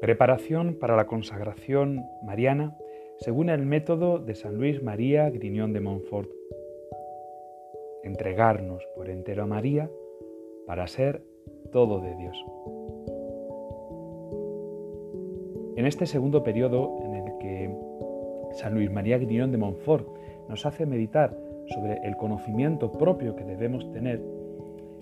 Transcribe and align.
Preparación 0.00 0.76
para 0.80 0.96
la 0.96 1.06
consagración 1.06 2.06
mariana 2.22 2.74
según 3.18 3.50
el 3.50 3.66
método 3.66 4.18
de 4.18 4.34
San 4.34 4.54
Luis 4.54 4.82
María 4.82 5.28
Griñón 5.28 5.74
de 5.74 5.80
Montfort. 5.80 6.30
Entregarnos 8.02 8.82
por 8.96 9.10
entero 9.10 9.42
a 9.42 9.46
María 9.46 9.90
para 10.66 10.86
ser 10.86 11.22
todo 11.70 12.00
de 12.00 12.16
Dios. 12.16 12.46
En 15.76 15.84
este 15.84 16.06
segundo 16.06 16.42
periodo 16.42 16.98
en 17.04 17.14
el 17.16 17.38
que 17.38 17.74
San 18.52 18.72
Luis 18.72 18.90
María 18.90 19.18
Griñón 19.18 19.52
de 19.52 19.58
Montfort 19.58 20.08
nos 20.48 20.64
hace 20.64 20.86
meditar 20.86 21.36
sobre 21.66 21.98
el 22.04 22.16
conocimiento 22.16 22.90
propio 22.90 23.36
que 23.36 23.44
debemos 23.44 23.92
tener, 23.92 24.22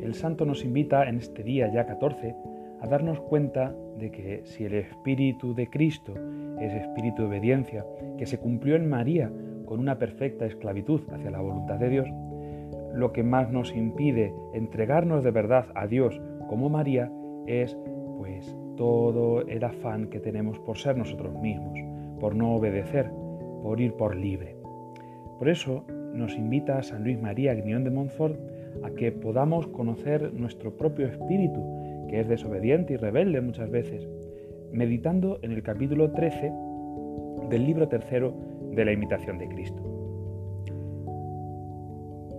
el 0.00 0.14
santo 0.14 0.44
nos 0.44 0.64
invita 0.64 1.08
en 1.08 1.18
este 1.18 1.44
día 1.44 1.72
ya 1.72 1.86
14 1.86 2.34
a 2.80 2.86
darnos 2.86 3.20
cuenta 3.20 3.74
de 3.98 4.10
que 4.10 4.42
si 4.44 4.64
el 4.64 4.74
Espíritu 4.74 5.54
de 5.54 5.68
Cristo 5.68 6.14
es 6.60 6.72
espíritu 6.72 7.22
de 7.22 7.28
obediencia, 7.28 7.84
que 8.16 8.26
se 8.26 8.38
cumplió 8.38 8.76
en 8.76 8.88
María 8.88 9.30
con 9.64 9.80
una 9.80 9.98
perfecta 9.98 10.46
esclavitud 10.46 11.02
hacia 11.12 11.30
la 11.30 11.40
voluntad 11.40 11.76
de 11.76 11.88
Dios, 11.88 12.08
lo 12.94 13.12
que 13.12 13.22
más 13.22 13.50
nos 13.50 13.74
impide 13.74 14.32
entregarnos 14.54 15.22
de 15.22 15.30
verdad 15.30 15.66
a 15.74 15.86
Dios 15.86 16.20
como 16.48 16.68
María 16.68 17.12
es 17.46 17.76
pues 18.16 18.56
todo 18.76 19.42
el 19.42 19.62
afán 19.64 20.08
que 20.08 20.20
tenemos 20.20 20.58
por 20.60 20.78
ser 20.78 20.96
nosotros 20.96 21.34
mismos, 21.40 21.78
por 22.18 22.34
no 22.34 22.54
obedecer, 22.54 23.10
por 23.62 23.80
ir 23.80 23.92
por 23.94 24.16
libre. 24.16 24.56
Por 25.38 25.48
eso 25.48 25.84
nos 26.14 26.34
invita 26.34 26.82
San 26.82 27.04
Luis 27.04 27.20
María 27.20 27.54
Griñón 27.54 27.84
de 27.84 27.90
Montfort 27.90 28.38
a 28.82 28.90
que 28.90 29.12
podamos 29.12 29.66
conocer 29.68 30.32
nuestro 30.32 30.76
propio 30.76 31.06
espíritu, 31.06 31.60
que 32.08 32.20
es 32.20 32.28
desobediente 32.28 32.94
y 32.94 32.96
rebelde 32.96 33.40
muchas 33.40 33.70
veces, 33.70 34.08
meditando 34.72 35.38
en 35.42 35.52
el 35.52 35.62
capítulo 35.62 36.10
13 36.12 36.52
del 37.48 37.64
libro 37.64 37.88
tercero 37.88 38.34
de 38.72 38.84
la 38.84 38.92
imitación 38.92 39.38
de 39.38 39.48
Cristo. 39.48 39.82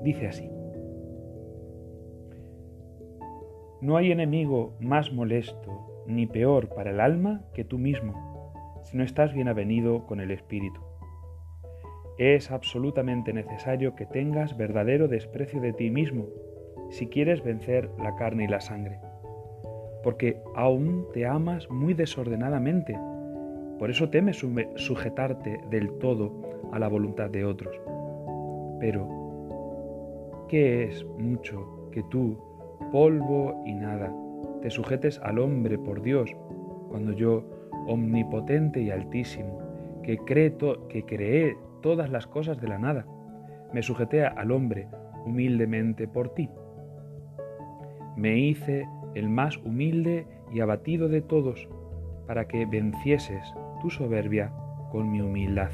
Dice 0.04 0.28
así, 0.28 0.50
No 3.82 3.96
hay 3.96 4.12
enemigo 4.12 4.76
más 4.80 5.14
molesto 5.14 6.04
ni 6.06 6.26
peor 6.26 6.70
para 6.70 6.92
el 6.92 7.00
alma 7.00 7.44
que 7.54 7.64
tú 7.64 7.78
mismo, 7.78 8.82
si 8.84 8.98
no 8.98 9.04
estás 9.04 9.34
bien 9.34 9.48
avenido 9.48 10.06
con 10.06 10.20
el 10.20 10.32
Espíritu. 10.32 10.82
Es 12.18 12.52
absolutamente 12.52 13.32
necesario 13.32 13.96
que 13.96 14.06
tengas 14.06 14.58
verdadero 14.58 15.08
desprecio 15.08 15.62
de 15.62 15.72
ti 15.72 15.90
mismo 15.90 16.28
si 16.90 17.08
quieres 17.08 17.44
vencer 17.44 17.90
la 18.00 18.16
carne 18.16 18.46
y 18.46 18.48
la 18.48 18.60
sangre 18.60 19.00
porque 20.04 20.42
aún 20.56 21.08
te 21.14 21.26
amas 21.26 21.70
muy 21.70 21.94
desordenadamente. 21.94 22.98
Por 23.78 23.90
eso 23.90 24.10
temes 24.10 24.44
sujetarte 24.76 25.62
del 25.70 25.92
todo 26.00 26.32
a 26.72 26.80
la 26.80 26.88
voluntad 26.88 27.30
de 27.30 27.46
otros. 27.46 27.80
Pero, 28.80 29.08
¿qué 30.48 30.86
es 30.86 31.06
mucho 31.18 31.90
que 31.92 32.04
tú, 32.04 32.38
polvo 32.92 33.64
y 33.66 33.74
nada, 33.74 34.14
te 34.62 34.70
sujetes 34.70 35.20
al 35.24 35.40
hombre 35.40 35.78
por 35.78 36.02
Dios, 36.02 36.36
cuando 36.90 37.14
yo, 37.14 37.44
omnipotente 37.88 38.82
y 38.82 38.92
altísimo, 38.92 39.60
que, 40.04 40.18
que 40.26 41.06
creé 41.06 41.58
todas 41.82 42.10
las 42.10 42.28
cosas 42.28 42.60
de 42.60 42.68
la 42.68 42.78
nada, 42.78 43.06
me 43.74 43.82
sujeté 43.84 44.26
al 44.26 44.52
hombre 44.52 44.88
humildemente 45.26 46.08
por 46.08 46.34
ti? 46.34 46.50
Me 48.18 48.38
hice 48.38 48.86
el 49.16 49.30
más 49.30 49.58
humilde 49.58 50.28
y 50.54 50.60
abatido 50.60 51.10
de 51.10 51.22
todos, 51.22 51.68
para 52.28 52.48
que 52.48 52.66
vencieses 52.66 53.44
tu 53.82 53.90
soberbia 53.90 54.54
con 54.92 55.12
mi 55.12 55.22
humildad. 55.22 55.72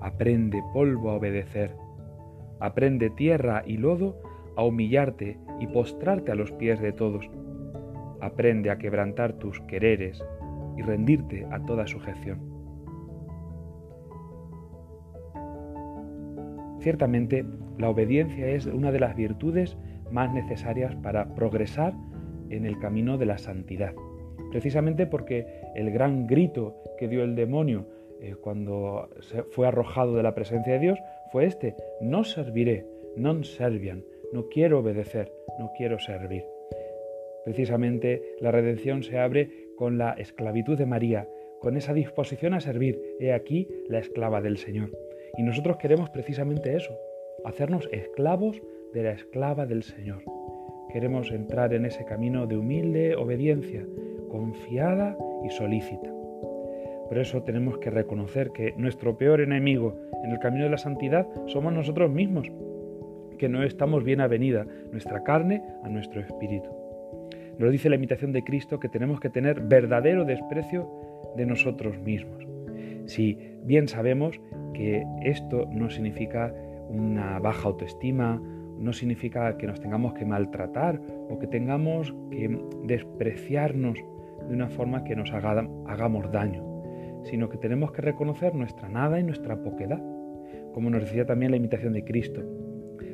Aprende 0.00 0.62
polvo 0.72 1.10
a 1.10 1.14
obedecer, 1.14 1.74
aprende 2.60 3.10
tierra 3.10 3.62
y 3.66 3.76
lodo 3.76 4.20
a 4.56 4.64
humillarte 4.64 5.38
y 5.60 5.66
postrarte 5.68 6.32
a 6.32 6.34
los 6.34 6.50
pies 6.52 6.80
de 6.80 6.92
todos. 6.92 7.28
Aprende 8.20 8.70
a 8.70 8.78
quebrantar 8.78 9.34
tus 9.34 9.60
quereres 9.62 10.22
y 10.76 10.82
rendirte 10.82 11.46
a 11.50 11.64
toda 11.64 11.86
sujeción. 11.86 12.40
Ciertamente, 16.80 17.44
la 17.76 17.90
obediencia 17.90 18.48
es 18.48 18.66
una 18.66 18.90
de 18.92 19.00
las 19.00 19.14
virtudes 19.16 19.76
más 20.10 20.32
necesarias 20.32 20.94
para 20.96 21.34
progresar 21.34 21.94
en 22.50 22.64
el 22.64 22.78
camino 22.78 23.18
de 23.18 23.26
la 23.26 23.38
santidad. 23.38 23.94
Precisamente 24.50 25.06
porque 25.06 25.46
el 25.74 25.90
gran 25.90 26.26
grito 26.26 26.76
que 26.98 27.08
dio 27.08 27.22
el 27.22 27.34
demonio 27.34 27.86
eh, 28.20 28.34
cuando 28.40 29.08
fue 29.50 29.68
arrojado 29.68 30.16
de 30.16 30.22
la 30.22 30.34
presencia 30.34 30.72
de 30.72 30.78
Dios 30.78 30.98
fue 31.30 31.44
este, 31.44 31.76
no 32.00 32.24
serviré, 32.24 32.86
non 33.16 33.44
servian, 33.44 34.02
no 34.32 34.48
quiero 34.48 34.80
obedecer, 34.80 35.30
no 35.58 35.70
quiero 35.76 35.98
servir. 35.98 36.44
Precisamente 37.44 38.22
la 38.40 38.50
redención 38.50 39.02
se 39.02 39.18
abre 39.18 39.50
con 39.76 39.98
la 39.98 40.12
esclavitud 40.12 40.76
de 40.76 40.86
María, 40.86 41.28
con 41.60 41.76
esa 41.76 41.92
disposición 41.92 42.54
a 42.54 42.60
servir. 42.60 43.00
He 43.20 43.32
aquí 43.32 43.68
la 43.88 43.98
esclava 43.98 44.40
del 44.40 44.58
Señor. 44.58 44.90
Y 45.36 45.42
nosotros 45.42 45.76
queremos 45.76 46.10
precisamente 46.10 46.74
eso, 46.74 46.96
hacernos 47.44 47.88
esclavos 47.92 48.60
de 48.92 49.02
la 49.02 49.12
esclava 49.12 49.66
del 49.66 49.82
Señor. 49.82 50.22
Queremos 50.92 51.30
entrar 51.30 51.74
en 51.74 51.84
ese 51.84 52.04
camino 52.04 52.46
de 52.46 52.56
humilde 52.56 53.16
obediencia, 53.16 53.84
confiada 54.28 55.16
y 55.44 55.50
solícita. 55.50 56.10
Por 57.08 57.18
eso 57.18 57.42
tenemos 57.42 57.78
que 57.78 57.90
reconocer 57.90 58.50
que 58.50 58.74
nuestro 58.76 59.16
peor 59.16 59.40
enemigo 59.40 59.96
en 60.24 60.30
el 60.30 60.38
camino 60.38 60.64
de 60.64 60.70
la 60.70 60.78
santidad 60.78 61.26
somos 61.46 61.72
nosotros 61.72 62.10
mismos, 62.10 62.50
que 63.38 63.48
no 63.48 63.62
estamos 63.62 64.04
bien 64.04 64.20
avenida 64.20 64.66
nuestra 64.92 65.22
carne 65.22 65.62
a 65.82 65.88
nuestro 65.88 66.20
espíritu. 66.20 66.68
Nos 67.58 67.72
dice 67.72 67.88
la 67.88 67.96
imitación 67.96 68.32
de 68.32 68.44
Cristo 68.44 68.78
que 68.78 68.88
tenemos 68.88 69.20
que 69.20 69.30
tener 69.30 69.60
verdadero 69.60 70.24
desprecio 70.24 70.88
de 71.36 71.46
nosotros 71.46 71.98
mismos. 71.98 72.46
Si 73.06 73.38
bien 73.64 73.88
sabemos 73.88 74.40
que 74.74 75.04
esto 75.22 75.66
no 75.72 75.90
significa 75.90 76.54
una 76.88 77.38
baja 77.38 77.68
autoestima, 77.68 78.40
no 78.78 78.92
significa 78.92 79.56
que 79.56 79.66
nos 79.66 79.80
tengamos 79.80 80.14
que 80.14 80.24
maltratar 80.24 81.00
o 81.28 81.38
que 81.38 81.46
tengamos 81.46 82.14
que 82.30 82.58
despreciarnos 82.84 83.98
de 84.48 84.54
una 84.54 84.68
forma 84.68 85.04
que 85.04 85.16
nos 85.16 85.32
hagamos 85.32 86.30
daño, 86.30 87.22
sino 87.24 87.48
que 87.48 87.58
tenemos 87.58 87.92
que 87.92 88.02
reconocer 88.02 88.54
nuestra 88.54 88.88
nada 88.88 89.18
y 89.18 89.24
nuestra 89.24 89.62
poquedad, 89.62 90.00
como 90.72 90.90
nos 90.90 91.02
decía 91.02 91.26
también 91.26 91.50
la 91.50 91.56
imitación 91.56 91.92
de 91.92 92.04
Cristo. 92.04 92.42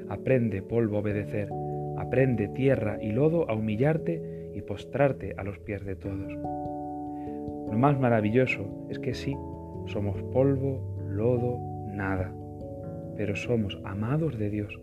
Aprende, 0.08 0.62
polvo, 0.62 0.98
a 0.98 1.00
obedecer, 1.00 1.48
aprende, 1.96 2.48
tierra 2.48 2.98
y 3.00 3.12
lodo, 3.12 3.48
a 3.48 3.54
humillarte 3.54 4.50
y 4.54 4.60
postrarte 4.62 5.34
a 5.36 5.44
los 5.44 5.58
pies 5.58 5.84
de 5.84 5.96
todos. 5.96 6.32
Lo 6.34 7.78
más 7.78 7.98
maravilloso 7.98 8.86
es 8.90 8.98
que 8.98 9.14
sí, 9.14 9.34
somos 9.86 10.22
polvo, 10.24 10.96
lodo, 11.08 11.58
nada, 11.92 12.32
pero 13.16 13.34
somos 13.34 13.80
amados 13.84 14.38
de 14.38 14.50
Dios 14.50 14.78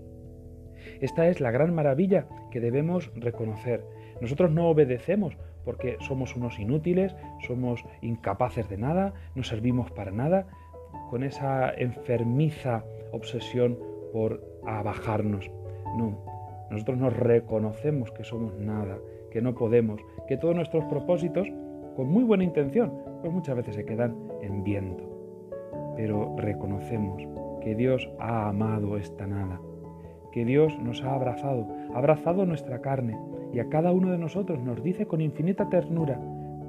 esta 1.00 1.28
es 1.28 1.40
la 1.40 1.52
gran 1.52 1.74
maravilla 1.74 2.28
que 2.52 2.60
debemos 2.60 3.12
reconocer. 3.16 3.84
Nosotros 4.22 4.52
no 4.52 4.68
obedecemos 4.68 5.38
porque 5.66 5.98
somos 6.00 6.36
unos 6.36 6.60
inútiles, 6.60 7.16
somos 7.46 7.84
incapaces 8.02 8.70
de 8.70 8.78
nada, 8.78 9.14
no 9.36 9.44
servimos 9.44 9.92
para 9.92 10.12
nada, 10.12 10.48
con 11.10 11.24
esa 11.24 11.74
enfermiza 11.74 12.84
obsesión 13.12 13.78
por 14.14 14.44
abajarnos. 14.66 15.50
No, 15.98 16.18
nosotros 16.70 16.98
nos 16.98 17.16
reconocemos 17.16 18.12
que 18.12 18.24
somos 18.24 18.58
nada, 18.58 18.98
que 19.32 19.42
no 19.42 19.54
podemos, 19.56 20.02
que 20.28 20.38
todos 20.38 20.56
nuestros 20.56 20.86
propósitos, 20.86 21.48
con 21.96 22.08
muy 22.08 22.24
buena 22.24 22.44
intención, 22.44 22.94
pues 23.22 23.34
muchas 23.34 23.56
veces 23.58 23.76
se 23.76 23.86
quedan 23.86 24.16
en 24.42 24.64
viento. 24.64 25.04
Pero 25.96 26.36
reconocemos 26.38 27.22
que 27.62 27.76
Dios 27.76 28.10
ha 28.20 28.48
amado 28.48 28.98
esta 28.98 29.28
nada 29.28 29.60
que 30.32 30.46
Dios 30.46 30.78
nos 30.80 31.04
ha 31.04 31.14
abrazado, 31.14 31.68
ha 31.94 31.98
abrazado 31.98 32.46
nuestra 32.46 32.82
carne 32.82 33.18
y 33.54 33.60
a 33.60 33.70
cada 33.70 33.92
uno 33.92 34.12
de 34.12 34.18
nosotros 34.18 34.62
nos 34.62 34.84
dice 34.84 35.06
con 35.06 35.22
infinita 35.22 35.70
ternura, 35.70 36.20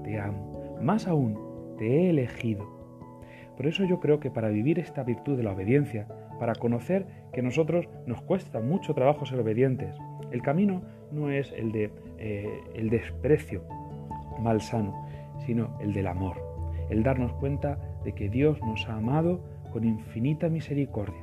te 0.05 0.19
amo, 0.19 0.76
más 0.81 1.06
aún, 1.06 1.38
te 1.79 1.87
he 1.87 2.11
elegido. 2.11 2.67
Por 3.56 3.67
eso 3.67 3.85
yo 3.85 4.00
creo 4.00 4.19
que 4.19 4.31
para 4.31 4.49
vivir 4.49 4.79
esta 4.79 5.05
virtud 5.05 5.37
de 5.37 5.43
la 5.43 5.53
obediencia, 5.53 6.09
para 6.38 6.55
conocer 6.55 7.06
que 7.32 7.43
nosotros 7.43 7.88
nos 8.06 8.20
cuesta 8.23 8.61
mucho 8.61 8.94
trabajo 8.94 9.26
ser 9.26 9.38
obedientes, 9.38 9.97
el 10.32 10.43
camino 10.43 10.82
no 11.12 11.31
es 11.31 11.53
el 11.53 11.70
de 11.70 11.91
eh, 12.19 12.61
el 12.75 12.91
desprecio 12.91 13.62
malsano, 14.41 15.06
sino 15.47 15.79
el 15.81 15.93
del 15.93 16.06
amor, 16.06 16.37
el 16.91 17.03
darnos 17.03 17.32
cuenta 17.35 17.79
de 18.05 18.12
que 18.12 18.29
Dios 18.29 18.61
nos 18.62 18.88
ha 18.88 18.97
amado 18.97 19.41
con 19.73 19.85
infinita 19.85 20.49
misericordia 20.49 21.23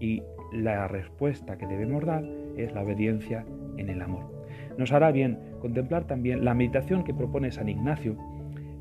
y 0.00 0.22
la 0.52 0.88
respuesta 0.88 1.58
que 1.58 1.66
debemos 1.66 2.04
dar 2.04 2.24
es 2.56 2.72
la 2.72 2.82
obediencia 2.82 3.44
en 3.76 3.88
el 3.88 4.02
amor. 4.02 4.24
Nos 4.76 4.92
hará 4.92 5.10
bien 5.10 5.38
contemplar 5.60 6.04
también 6.06 6.44
la 6.44 6.54
meditación 6.54 7.04
que 7.04 7.14
propone 7.14 7.50
San 7.50 7.68
Ignacio 7.68 8.16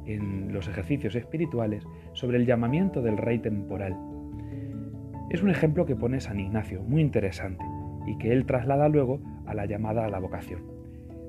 en 0.06 0.54
los 0.54 0.68
ejercicios 0.68 1.16
espirituales 1.16 1.86
sobre 2.14 2.38
el 2.38 2.46
llamamiento 2.46 3.02
del 3.02 3.18
rey 3.18 3.40
temporal. 3.40 3.98
Es 5.30 5.44
un 5.44 5.50
ejemplo 5.50 5.86
que 5.86 5.96
pone 5.96 6.22
San 6.22 6.40
Ignacio, 6.40 6.82
muy 6.84 7.02
interesante, 7.02 7.66
y 8.06 8.18
que 8.18 8.32
él 8.32 8.46
traslada 8.46 8.88
luego 8.88 9.20
a 9.46 9.54
la 9.54 9.66
llamada 9.66 10.06
a 10.06 10.10
la 10.10 10.20
vocación. 10.20 10.64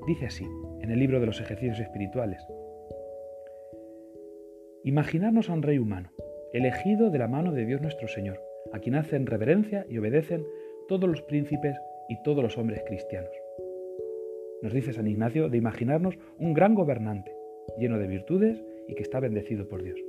Dice 0.07 0.27
así, 0.27 0.47
en 0.81 0.91
el 0.91 0.99
libro 0.99 1.19
de 1.19 1.25
los 1.25 1.41
ejercicios 1.41 1.79
espirituales, 1.79 2.41
Imaginarnos 4.85 5.49
a 5.49 5.53
un 5.53 5.61
rey 5.61 5.77
humano, 5.77 6.09
elegido 6.53 7.09
de 7.09 7.19
la 7.19 7.27
mano 7.27 7.51
de 7.51 7.65
Dios 7.65 7.81
nuestro 7.81 8.07
Señor, 8.07 8.41
a 8.73 8.79
quien 8.79 8.95
hacen 8.95 9.25
reverencia 9.25 9.85
y 9.89 9.97
obedecen 9.97 10.45
todos 10.87 11.09
los 11.09 11.21
príncipes 11.21 11.75
y 12.07 12.21
todos 12.23 12.43
los 12.43 12.57
hombres 12.57 12.83
cristianos. 12.85 13.31
Nos 14.61 14.73
dice 14.73 14.93
San 14.93 15.07
Ignacio 15.07 15.49
de 15.49 15.57
imaginarnos 15.57 16.17
un 16.37 16.53
gran 16.53 16.75
gobernante, 16.75 17.31
lleno 17.77 17.97
de 17.97 18.07
virtudes 18.07 18.63
y 18.87 18.95
que 18.95 19.03
está 19.03 19.19
bendecido 19.19 19.67
por 19.67 19.83
Dios. 19.83 19.99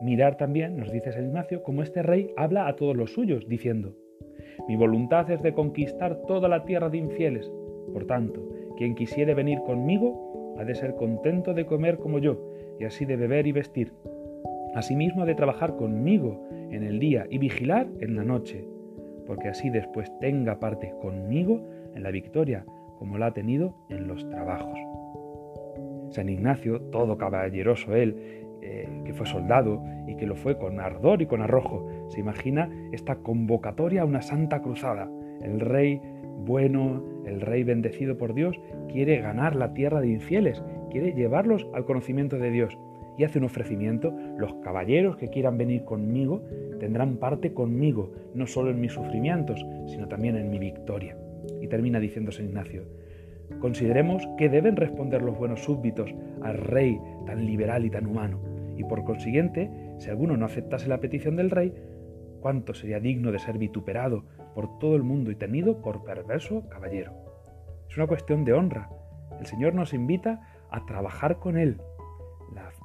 Mirar 0.00 0.36
también, 0.36 0.76
nos 0.76 0.92
dice 0.92 1.10
San 1.10 1.24
Ignacio, 1.24 1.62
cómo 1.62 1.82
este 1.82 2.02
rey 2.02 2.30
habla 2.36 2.68
a 2.68 2.76
todos 2.76 2.96
los 2.96 3.12
suyos, 3.12 3.48
diciendo, 3.48 3.94
Mi 4.68 4.76
voluntad 4.76 5.30
es 5.30 5.42
de 5.42 5.54
conquistar 5.54 6.20
toda 6.26 6.48
la 6.48 6.64
tierra 6.64 6.90
de 6.90 6.98
infieles. 6.98 7.50
Por 7.92 8.06
tanto, 8.06 8.46
quien 8.76 8.94
quisiere 8.94 9.34
venir 9.34 9.58
conmigo, 9.60 10.54
ha 10.58 10.64
de 10.64 10.74
ser 10.74 10.94
contento 10.94 11.54
de 11.54 11.64
comer 11.64 11.96
como 11.96 12.18
yo, 12.18 12.52
y 12.78 12.84
así 12.84 13.06
de 13.06 13.16
beber 13.16 13.46
y 13.46 13.52
vestir. 13.52 13.92
Asimismo 14.76 15.22
ha 15.22 15.24
de 15.24 15.34
trabajar 15.34 15.74
conmigo 15.76 16.38
en 16.70 16.82
el 16.82 16.98
día 16.98 17.26
y 17.30 17.38
vigilar 17.38 17.88
en 18.00 18.14
la 18.14 18.24
noche, 18.24 18.62
porque 19.26 19.48
así 19.48 19.70
después 19.70 20.12
tenga 20.20 20.60
parte 20.60 20.92
conmigo 21.00 21.66
en 21.94 22.02
la 22.02 22.10
victoria, 22.10 22.66
como 22.98 23.16
la 23.16 23.28
ha 23.28 23.32
tenido 23.32 23.74
en 23.88 24.06
los 24.06 24.28
trabajos. 24.28 24.78
San 26.10 26.28
Ignacio, 26.28 26.82
todo 26.92 27.16
caballeroso 27.16 27.96
él, 27.96 28.18
eh, 28.60 28.86
que 29.06 29.14
fue 29.14 29.24
soldado 29.24 29.82
y 30.06 30.14
que 30.16 30.26
lo 30.26 30.36
fue 30.36 30.58
con 30.58 30.78
ardor 30.78 31.22
y 31.22 31.26
con 31.26 31.40
arrojo. 31.40 31.88
Se 32.08 32.20
imagina 32.20 32.70
esta 32.92 33.16
convocatoria 33.16 34.02
a 34.02 34.04
una 34.04 34.20
santa 34.20 34.60
cruzada. 34.60 35.10
El 35.40 35.58
rey 35.58 36.02
bueno, 36.44 37.02
el 37.24 37.40
rey 37.40 37.64
bendecido 37.64 38.18
por 38.18 38.34
Dios, 38.34 38.60
quiere 38.92 39.22
ganar 39.22 39.56
la 39.56 39.72
tierra 39.72 40.02
de 40.02 40.08
infieles, 40.08 40.62
quiere 40.90 41.14
llevarlos 41.14 41.66
al 41.72 41.86
conocimiento 41.86 42.36
de 42.36 42.50
Dios 42.50 42.78
y 43.18 43.24
hace 43.24 43.38
un 43.38 43.44
ofrecimiento. 43.44 44.14
Los 44.38 44.54
caballeros 44.62 45.16
que 45.16 45.28
quieran 45.28 45.58
venir 45.58 45.84
conmigo 45.84 46.42
tendrán 46.80 47.16
parte 47.16 47.52
conmigo, 47.52 48.12
no 48.34 48.46
solo 48.46 48.70
en 48.70 48.80
mis 48.80 48.92
sufrimientos, 48.92 49.64
sino 49.86 50.08
también 50.08 50.36
en 50.36 50.50
mi 50.50 50.58
victoria. 50.58 51.16
Y 51.60 51.68
termina 51.68 52.00
diciendo 52.00 52.32
San 52.32 52.46
Ignacio, 52.46 52.84
consideremos 53.60 54.22
que 54.36 54.48
deben 54.48 54.76
responder 54.76 55.22
los 55.22 55.38
buenos 55.38 55.62
súbditos 55.62 56.14
al 56.42 56.58
rey 56.58 56.98
tan 57.26 57.46
liberal 57.46 57.84
y 57.84 57.90
tan 57.90 58.06
humano 58.06 58.56
y 58.76 58.84
por 58.84 59.04
consiguiente, 59.04 59.70
si 59.98 60.10
alguno 60.10 60.36
no 60.36 60.44
aceptase 60.44 60.88
la 60.88 61.00
petición 61.00 61.36
del 61.36 61.50
rey, 61.50 61.72
cuánto 62.40 62.74
sería 62.74 63.00
digno 63.00 63.32
de 63.32 63.38
ser 63.38 63.58
vituperado 63.58 64.24
por 64.54 64.78
todo 64.78 64.96
el 64.96 65.02
mundo 65.02 65.30
y 65.30 65.36
tenido 65.36 65.80
por 65.80 66.04
perverso 66.04 66.68
caballero. 66.68 67.12
Es 67.88 67.96
una 67.96 68.06
cuestión 68.06 68.44
de 68.44 68.52
honra. 68.52 68.90
El 69.40 69.46
Señor 69.46 69.74
nos 69.74 69.94
invita 69.94 70.40
a 70.70 70.84
trabajar 70.86 71.38
con 71.38 71.56
Él. 71.56 71.80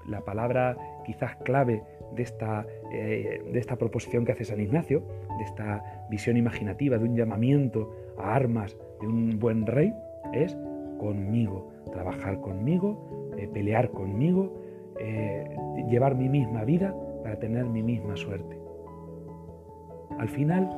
La, 0.07 0.21
palabra 0.21 0.77
quizás 1.05 1.35
clave 1.37 1.83
de 2.15 2.23
esta, 2.23 2.65
eh, 2.91 3.41
de 3.51 3.59
esta 3.59 3.77
proposición 3.77 4.25
que 4.25 4.33
hace 4.33 4.45
San 4.45 4.59
Ignacio, 4.59 5.03
de 5.37 5.43
esta 5.43 6.05
visión 6.09 6.37
imaginativa, 6.37 6.97
de 6.97 7.05
un 7.05 7.15
llamamiento 7.15 7.93
a 8.17 8.35
armas 8.35 8.77
de 8.99 9.07
un 9.07 9.39
buen 9.39 9.65
rey, 9.65 9.93
es 10.33 10.57
conmigo, 10.99 11.71
trabajar 11.91 12.39
conmigo, 12.41 13.33
eh, 13.37 13.47
pelear 13.51 13.89
conmigo, 13.89 14.53
eh, 14.99 15.43
llevar 15.89 16.15
mi 16.15 16.29
misma 16.29 16.63
vida 16.63 16.95
para 17.23 17.39
tener 17.39 17.65
mi 17.65 17.81
misma 17.81 18.15
suerte. 18.15 18.59
Al 20.19 20.29
final, 20.29 20.69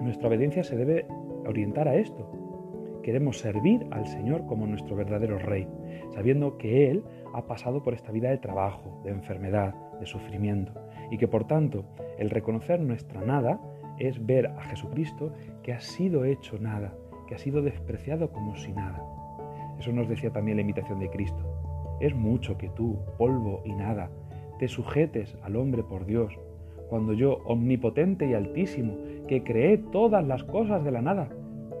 nuestra 0.00 0.28
obediencia 0.28 0.64
se 0.64 0.76
debe 0.76 1.06
orientar 1.46 1.88
a 1.88 1.94
esto. 1.94 2.28
Queremos 3.02 3.38
servir 3.38 3.86
al 3.90 4.06
Señor 4.06 4.46
como 4.46 4.66
nuestro 4.66 4.96
verdadero 4.96 5.38
Rey, 5.38 5.68
sabiendo 6.14 6.56
que 6.58 6.90
Él 6.90 7.04
ha 7.34 7.46
pasado 7.46 7.82
por 7.82 7.94
esta 7.94 8.12
vida 8.12 8.30
de 8.30 8.38
trabajo, 8.38 9.00
de 9.04 9.10
enfermedad, 9.10 9.74
de 9.98 10.06
sufrimiento, 10.06 10.72
y 11.10 11.18
que 11.18 11.28
por 11.28 11.46
tanto 11.46 11.84
el 12.18 12.30
reconocer 12.30 12.80
nuestra 12.80 13.20
nada 13.22 13.60
es 13.98 14.24
ver 14.24 14.46
a 14.46 14.62
Jesucristo 14.62 15.32
que 15.62 15.72
ha 15.72 15.80
sido 15.80 16.24
hecho 16.24 16.58
nada, 16.58 16.94
que 17.26 17.34
ha 17.34 17.38
sido 17.38 17.62
despreciado 17.62 18.30
como 18.30 18.56
si 18.56 18.72
nada. 18.72 19.02
Eso 19.78 19.92
nos 19.92 20.08
decía 20.08 20.30
también 20.30 20.56
la 20.56 20.62
invitación 20.62 21.00
de 21.00 21.10
Cristo. 21.10 21.44
Es 22.00 22.14
mucho 22.14 22.56
que 22.56 22.68
tú, 22.70 22.98
polvo 23.18 23.62
y 23.64 23.72
nada, 23.72 24.10
te 24.58 24.68
sujetes 24.68 25.36
al 25.42 25.56
hombre 25.56 25.82
por 25.82 26.06
Dios, 26.06 26.38
cuando 26.88 27.12
yo, 27.12 27.38
omnipotente 27.44 28.26
y 28.26 28.34
altísimo, 28.34 28.94
que 29.26 29.42
creé 29.42 29.78
todas 29.78 30.24
las 30.24 30.44
cosas 30.44 30.84
de 30.84 30.92
la 30.92 31.02
nada, 31.02 31.28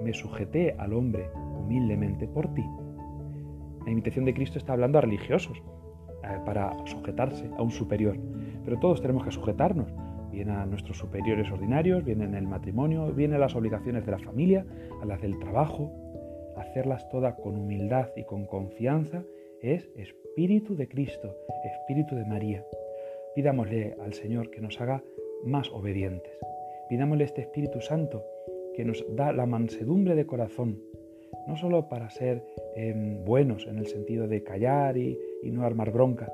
me 0.02 0.12
sujeté 0.12 0.74
al 0.78 0.92
hombre 0.92 1.28
humildemente 1.58 2.26
por 2.26 2.52
ti. 2.54 2.64
La 3.84 3.90
invitación 3.90 4.24
de 4.24 4.34
Cristo 4.34 4.58
está 4.58 4.72
hablando 4.72 4.98
a 4.98 5.02
religiosos, 5.02 5.62
eh, 6.24 6.40
para 6.44 6.72
sujetarse 6.86 7.50
a 7.56 7.62
un 7.62 7.70
superior, 7.70 8.16
pero 8.64 8.78
todos 8.78 9.00
tenemos 9.02 9.24
que 9.24 9.30
sujetarnos, 9.30 9.92
bien 10.30 10.50
a 10.50 10.64
nuestros 10.66 10.98
superiores 10.98 11.50
ordinarios, 11.50 12.04
bien 12.04 12.22
en 12.22 12.34
el 12.34 12.46
matrimonio, 12.46 13.12
bien 13.12 13.34
a 13.34 13.38
las 13.38 13.54
obligaciones 13.54 14.04
de 14.06 14.12
la 14.12 14.18
familia, 14.18 14.64
a 15.02 15.04
las 15.04 15.20
del 15.20 15.38
trabajo, 15.38 15.92
hacerlas 16.56 17.08
todas 17.10 17.34
con 17.34 17.56
humildad 17.56 18.08
y 18.16 18.24
con 18.24 18.46
confianza 18.46 19.22
es 19.60 19.88
Espíritu 19.96 20.76
de 20.76 20.88
Cristo, 20.88 21.36
Espíritu 21.64 22.16
de 22.16 22.24
María. 22.24 22.64
Pidámosle 23.34 23.96
al 24.02 24.14
Señor 24.14 24.50
que 24.50 24.60
nos 24.60 24.80
haga 24.80 25.02
más 25.44 25.70
obedientes. 25.70 26.32
Pidámosle 26.88 27.24
este 27.24 27.42
Espíritu 27.42 27.80
Santo 27.80 28.24
que 28.74 28.84
nos 28.84 29.04
da 29.14 29.32
la 29.32 29.46
mansedumbre 29.46 30.14
de 30.14 30.26
corazón, 30.26 30.82
no 31.46 31.56
solo 31.56 31.88
para 31.88 32.10
ser 32.10 32.44
em, 32.74 33.24
buenos 33.24 33.66
en 33.66 33.78
el 33.78 33.86
sentido 33.86 34.28
de 34.28 34.42
callar 34.42 34.96
y, 34.96 35.18
y 35.42 35.50
no 35.50 35.64
armar 35.64 35.90
bronca, 35.90 36.32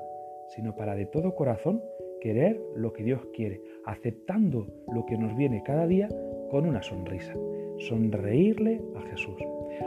sino 0.49 0.75
para 0.75 0.95
de 0.95 1.05
todo 1.05 1.35
corazón 1.35 1.81
querer 2.19 2.61
lo 2.75 2.93
que 2.93 3.03
Dios 3.03 3.21
quiere, 3.33 3.61
aceptando 3.85 4.67
lo 4.93 5.05
que 5.05 5.17
nos 5.17 5.35
viene 5.35 5.63
cada 5.63 5.87
día 5.87 6.07
con 6.49 6.65
una 6.65 6.83
sonrisa, 6.83 7.33
sonreírle 7.79 8.81
a 8.95 9.01
Jesús. 9.09 9.41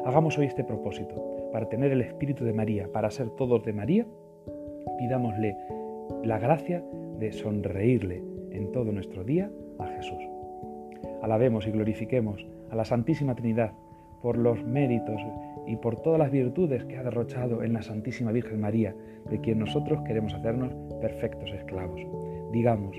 Hagamos 0.05 0.37
hoy 0.39 0.47
este 0.47 0.65
propósito, 0.65 1.51
para 1.53 1.69
tener 1.69 1.93
el 1.93 2.01
Espíritu 2.01 2.45
de 2.45 2.53
María, 2.53 2.89
para 2.93 3.11
ser 3.11 3.31
todos 3.31 3.65
de 3.65 3.73
María, 3.73 4.07
pidámosle 4.99 5.57
la 6.25 6.39
gracia 6.39 6.83
de 7.19 7.33
sonreírle 7.33 8.23
en 8.51 8.73
todo 8.73 8.91
nuestro 8.91 9.23
día 9.23 9.51
a 9.79 9.87
Jesús. 9.87 10.19
Alabemos 11.23 11.67
y 11.67 11.71
glorifiquemos 11.71 12.47
a 12.71 12.77
la 12.77 12.85
Santísima 12.85 13.35
Trinidad 13.35 13.73
por 14.25 14.39
los 14.39 14.65
méritos 14.65 15.21
y 15.67 15.77
por 15.77 16.01
todas 16.01 16.19
las 16.19 16.31
virtudes 16.31 16.83
que 16.87 16.97
ha 16.97 17.03
derrochado 17.03 17.63
en 17.63 17.75
la 17.75 17.83
Santísima 17.83 18.33
Virgen 18.33 18.59
María, 18.59 18.97
de 19.29 19.39
quien 19.39 19.59
nosotros 19.59 20.01
queremos 20.07 20.33
hacernos 20.33 20.73
perfectos 21.03 21.53
esclavos. 21.53 22.01
Digamos, 22.51 22.97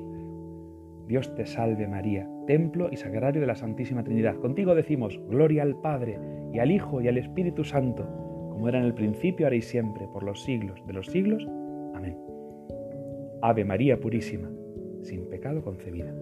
Dios 1.07 1.33
te 1.33 1.47
salve 1.47 1.87
María, 1.87 2.29
templo 2.45 2.89
y 2.91 2.97
sagrario 2.97 3.41
de 3.41 3.47
la 3.47 3.55
Santísima 3.55 4.03
Trinidad. 4.03 4.35
Contigo 4.35 4.75
decimos, 4.75 5.19
gloria 5.27 5.63
al 5.63 5.81
Padre 5.81 6.19
y 6.53 6.59
al 6.59 6.69
Hijo 6.69 7.01
y 7.01 7.07
al 7.07 7.17
Espíritu 7.17 7.63
Santo 7.63 8.07
como 8.51 8.69
era 8.69 8.79
en 8.79 8.85
el 8.85 8.93
principio, 8.93 9.47
ahora 9.47 9.57
y 9.57 9.61
siempre, 9.61 10.07
por 10.13 10.23
los 10.23 10.43
siglos 10.43 10.79
de 10.87 10.93
los 10.93 11.07
siglos. 11.07 11.45
Amén. 11.93 12.15
Ave 13.41 13.65
María 13.65 13.99
Purísima, 13.99 14.49
sin 15.01 15.27
pecado 15.27 15.63
concebida. 15.63 16.15